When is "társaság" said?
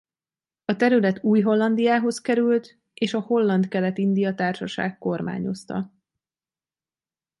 4.35-4.97